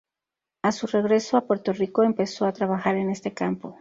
A 0.63 0.71
su 0.71 0.87
regreso 0.87 1.37
a 1.37 1.45
Puerto 1.45 1.73
Rico, 1.73 2.01
empezó 2.01 2.47
a 2.47 2.53
trabajar 2.53 2.95
en 2.95 3.11
este 3.11 3.35
campo. 3.35 3.69